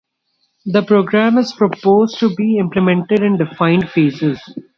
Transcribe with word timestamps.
The 0.65 0.81
program 0.81 1.37
is 1.37 1.51
proposed 1.53 2.17
to 2.21 2.33
be 2.33 2.57
implemented 2.57 3.21
in 3.21 3.37
defined 3.37 3.87
phases. 3.91 4.41